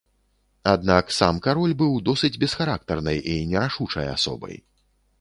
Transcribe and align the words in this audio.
Аднак 0.71 1.13
сам 1.17 1.41
кароль 1.49 1.75
быў 1.83 1.93
досыць 2.09 2.33
бесхарактарнай 2.47 3.23
і 3.37 3.39
нерашучай 3.55 4.15
асобай. 4.19 4.63